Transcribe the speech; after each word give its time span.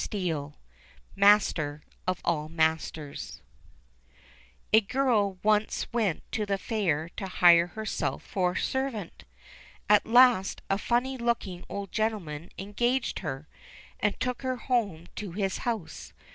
//^ 0.07 0.25
^>i^ 0.25 0.53
MASTER 1.15 1.83
OF 2.07 2.21
ALL 2.25 2.49
MASTERS 2.49 3.43
A 4.73 4.81
GIRL 4.81 5.37
once 5.43 5.85
went 5.93 6.23
to 6.31 6.43
the 6.43 6.57
fair 6.57 7.09
to 7.09 7.27
hire 7.27 7.67
herself 7.67 8.23
for 8.23 8.55
servant. 8.55 9.25
At 9.87 10.07
last 10.07 10.63
a 10.71 10.79
funny 10.79 11.19
looking 11.19 11.63
old 11.69 11.91
gentleman 11.91 12.49
engaged 12.57 13.19
her, 13.19 13.47
and 13.99 14.19
took 14.19 14.41
her 14.41 14.55
home 14.57 15.05
to 15.17 15.33
his 15.33 15.59
house. 15.69 16.13